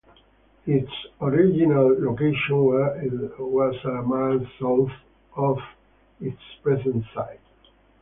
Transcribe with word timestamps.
Its 0.65 0.89
original 1.21 1.95
location 2.03 2.57
was 2.57 3.75
a 3.85 4.01
mile 4.01 4.43
south 4.59 4.89
of 5.37 5.59
its 6.19 6.41
present 6.63 7.05
site. 7.13 7.39